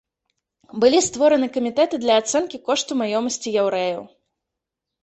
[0.83, 4.03] Былі створаны камітэты для ацэнкі кошту маёмасці яўрэяў.